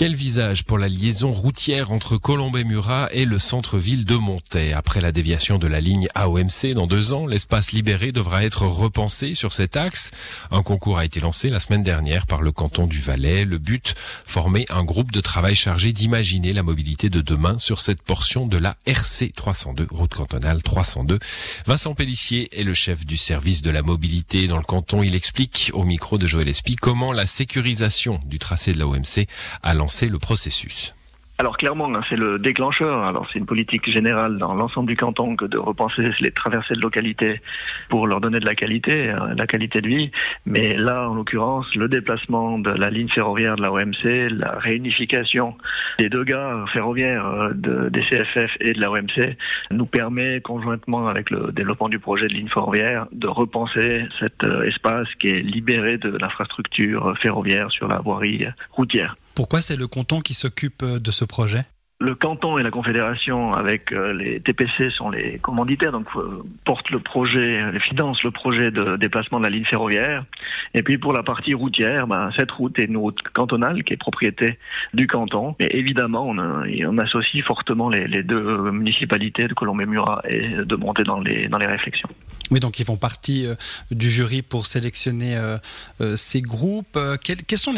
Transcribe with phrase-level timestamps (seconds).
[0.00, 5.12] Quel visage pour la liaison routière entre Colombey-Murat et le centre-ville de Montaix Après la
[5.12, 9.76] déviation de la ligne AOMC dans deux ans, l'espace libéré devra être repensé sur cet
[9.76, 10.10] axe.
[10.50, 13.44] Un concours a été lancé la semaine dernière par le canton du Valais.
[13.44, 13.94] Le but,
[14.26, 18.56] former un groupe de travail chargé d'imaginer la mobilité de demain sur cette portion de
[18.56, 21.18] la RC 302, route cantonale 302.
[21.66, 25.02] Vincent Pellissier est le chef du service de la mobilité dans le canton.
[25.02, 29.26] Il explique au micro de Joël Espy comment la sécurisation du tracé de l'AOMC
[29.62, 30.94] a lancé le processus
[31.40, 33.02] alors clairement, hein, c'est le déclencheur.
[33.02, 36.82] Alors c'est une politique générale dans l'ensemble du canton que de repenser les traversées de
[36.82, 37.40] localité
[37.88, 40.10] pour leur donner de la qualité, euh, la qualité de vie.
[40.44, 45.56] Mais là, en l'occurrence, le déplacement de la ligne ferroviaire de la OMC, la réunification
[45.98, 49.34] des deux gares ferroviaires euh, de, des CFF et de la OMC
[49.70, 54.64] nous permet, conjointement avec le développement du projet de ligne ferroviaire, de repenser cet euh,
[54.64, 59.16] espace qui est libéré de l'infrastructure ferroviaire sur la voirie routière.
[59.34, 61.62] Pourquoi c'est le canton qui s'occupe euh, de ce projet?
[62.02, 66.90] Le canton et la confédération avec euh, les TPC sont les commanditaires, donc euh, portent
[66.90, 70.24] le projet, financent le projet de déplacement de la ligne ferroviaire.
[70.72, 73.98] Et puis pour la partie routière, ben, cette route est une route cantonale qui est
[73.98, 74.58] propriété
[74.94, 75.54] du canton.
[75.58, 81.66] Et évidemment, on, associe fortement les, deux municipalités de Colombey-Murat et de monter dans les
[81.66, 82.08] réflexions.
[82.50, 83.54] Oui, donc ils font partie euh,
[83.92, 85.56] du jury pour sélectionner euh,
[86.00, 86.98] euh, ces groupes.
[87.22, 87.74] Quelles, sont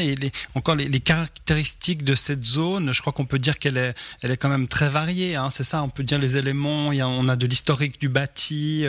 [0.55, 2.93] encore les, caractéristiques de cette zone?
[2.93, 5.37] Je crois qu'on peut dire qu'elle est, elle est quand même très variée.
[5.37, 6.89] Hein, c'est ça, on peut dire les éléments.
[6.89, 8.87] On a de l'historique du bâti,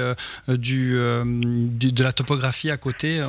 [0.48, 3.22] de la topographie à côté.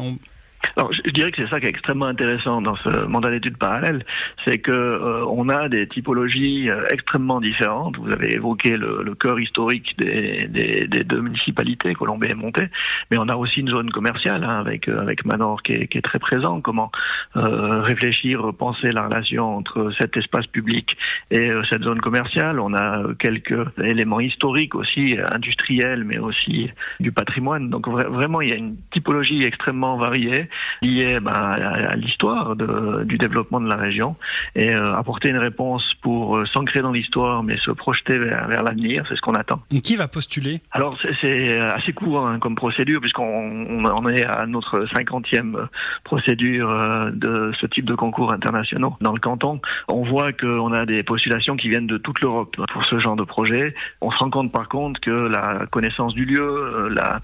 [0.76, 4.04] Alors, je dirais que c'est ça qui est extrêmement intéressant dans ce mandat d'études parallèle,
[4.44, 7.96] c'est que euh, on a des typologies euh, extrêmement différentes.
[7.98, 12.68] Vous avez évoqué le, le cœur historique des, des, des, deux municipalités, Colombay et Monté,
[13.10, 15.98] mais on a aussi une zone commerciale hein, avec euh, avec Manor qui est, qui
[15.98, 16.60] est, très présent.
[16.60, 16.90] Comment
[17.36, 20.96] euh, réfléchir, penser la relation entre cet espace public
[21.30, 22.58] et cette zone commerciale?
[22.60, 26.70] On a quelques éléments historiques aussi, industriels, mais aussi
[27.00, 27.70] du patrimoine.
[27.70, 30.48] Donc vraiment, il y a une typologie extrêmement variée
[30.82, 34.16] lié bah, à, l'histoire du développement de la région
[34.54, 38.62] et euh, apporter une réponse pour euh, s'ancrer dans l'histoire mais se projeter vers, vers
[38.62, 39.60] l'avenir, c'est ce qu'on attend.
[39.82, 40.60] Qui va postuler?
[40.72, 45.68] Alors c'est assez court hein, comme procédure puisqu'on on est à notre cinquantième
[46.04, 49.60] procédure euh, de ce type de concours internationaux dans le canton.
[49.88, 53.24] On voit qu'on a des postulations qui viennent de toute l'Europe pour ce genre de
[53.24, 53.74] projet.
[54.00, 57.20] On se rend compte par contre que la connaissance du lieu, la,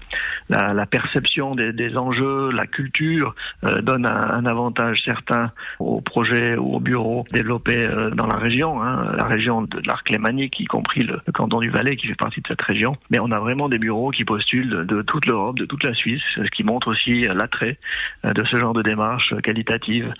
[0.49, 6.57] la, la perception des, des enjeux, la culture euh, donne un, avantage certain au projet
[6.57, 10.65] ou au bureau développé euh, dans la région, hein, la région de l'arc lémanique, y
[10.65, 12.97] compris le, canton du Valais qui fait partie de cette région.
[13.09, 16.23] Mais on a vraiment des bureaux qui postulent de, toute l'Europe, de toute la Suisse,
[16.35, 17.77] ce qui montre aussi l'attrait
[18.25, 20.13] euh, de ce genre de démarche qualitative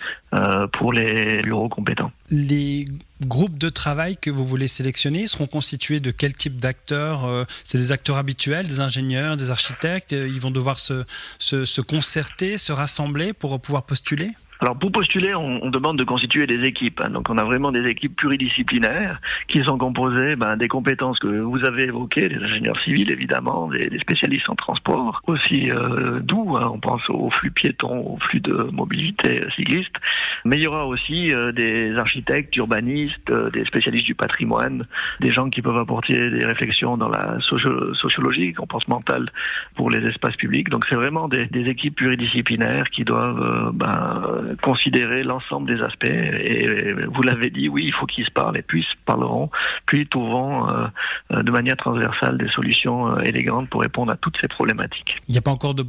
[0.72, 2.10] pour les bureaux compétents.
[2.34, 2.88] Les
[3.26, 7.76] groupes de travail que vous voulez sélectionner seront constitués de quel type d'acteurs euh, C'est
[7.76, 11.04] des acteurs habituels, des ingénieurs, des architectes Ils vont devoir se,
[11.38, 14.30] se, se concerter, se rassembler pour pouvoir postuler?
[14.62, 17.00] Alors pour postuler, on, on, demande de constituer des équipes.
[17.02, 17.10] Hein.
[17.10, 21.64] Donc on a vraiment des équipes pluridisciplinaires qui sont composées ben, des compétences que vous
[21.64, 26.70] avez évoquées, des ingénieurs civils évidemment, des, des spécialistes en transport, aussi euh, d'où hein,
[26.72, 29.96] on pense au flux piéton, au flux de mobilité cycliste.
[30.44, 34.86] Mais il y aura aussi euh, des architectes, urbanistes, euh, des spécialistes du patrimoine,
[35.20, 38.54] des gens qui peuvent apporter des réflexions dans la socio sociologie,
[38.88, 39.28] mentale
[39.74, 40.68] pour les espaces publics.
[40.68, 46.08] Donc c'est vraiment des, des, équipes pluridisciplinaires qui doivent euh, ben, considérer l'ensemble des aspects.
[46.08, 49.50] Et vous l'avez dit, oui, il faut qu'ils se parlent et puis ils se parleront,
[49.86, 50.86] puis trouveront euh,
[51.32, 55.16] euh, de manière transversale des solutions euh, élégantes pour répondre à toutes ces problématiques.
[55.28, 55.84] Il n'y a pas encore de,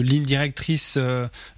[0.00, 0.98] ligne directrice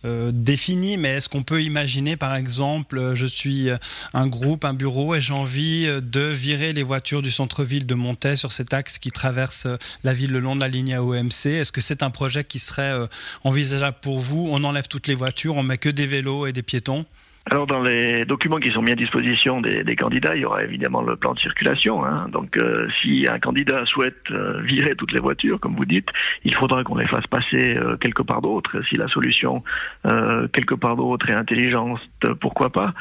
[0.04, 3.68] définie, mais est-ce qu'on peut imaginer, par exemple, je suis
[4.14, 8.36] un groupe, un bureau, et j'ai envie de virer les voitures du centre-ville de Montaix
[8.36, 9.66] sur cet axe qui traverse
[10.04, 12.94] la ville le long de la ligne AOMC Est-ce que c'est un projet qui serait
[13.42, 14.46] envisageable pour vous?
[14.50, 17.06] On enlève toutes les voitures, on met que des vélos et des piétons
[17.48, 20.64] alors dans les documents qui sont mis à disposition des, des candidats, il y aura
[20.64, 22.04] évidemment le plan de circulation.
[22.04, 22.28] Hein.
[22.32, 26.08] Donc euh, si un candidat souhaite euh, virer toutes les voitures, comme vous dites,
[26.44, 28.82] il faudra qu'on les fasse passer euh, quelque part d'autre.
[28.88, 29.62] Si la solution
[30.06, 32.00] euh, quelque part d'autre est intelligente,
[32.40, 32.94] pourquoi pas.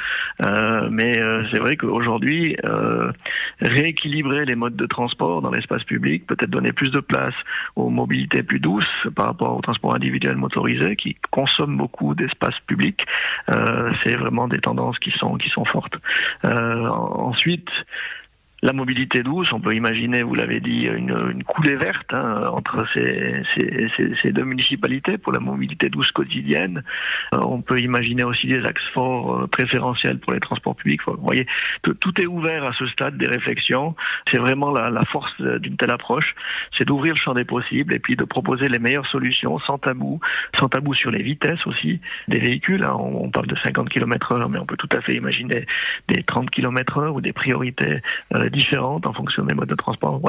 [0.45, 1.13] Euh, mais
[1.51, 2.55] c'est vrai qu'aujourd'hui,
[3.61, 7.33] rééquilibrer les modes de transport dans l'espace public, peut-être donner plus de place
[7.75, 8.85] aux mobilités plus douces
[9.15, 13.05] par rapport au transport individuel motorisé qui consomme beaucoup d'espace public,
[14.03, 15.95] c'est vraiment des tendances qui sont qui sont fortes.
[16.45, 17.69] Euh, ensuite,
[18.65, 24.31] La mobilité douce, on peut imaginer, vous l'avez dit, une, coulée verte hein, entre ces,
[24.31, 26.81] deux municipalités pour la mobilité douce quotidienne.
[27.35, 31.01] Euh, on peut imaginer aussi des axes forts euh, préférentiels pour les transports publics.
[31.05, 31.45] Vous voyez,
[31.83, 33.95] tout est ouvert à ce stade des réflexions.
[34.31, 36.33] C'est vraiment la, force d'une telle approche,
[36.75, 40.19] c'est d'ouvrir le champ des possibles et puis de proposer les meilleures solutions sans tabou,
[40.59, 42.83] sans tabou sur les vitesses aussi des véhicules.
[42.83, 42.97] Hein.
[42.99, 45.67] On, parle de 50 km heure, mais on peut tout à fait imaginer
[46.07, 48.01] des 30 km heure ou des priorités
[48.33, 50.21] euh, différentes en fonction des modes de transport.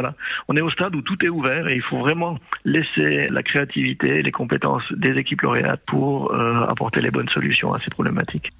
[0.48, 4.22] On est au stade où tout est ouvert et il faut vraiment laisser la créativité,
[4.22, 8.50] les compétences des équipes lauréates pour euh, apporter les bonnes solutions à ces problématiques.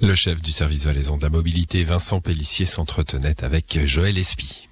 [0.00, 4.68] Le chef du service valaisan de la mobilité, Vincent Pellissier, s'entretenait avec Joël Espy.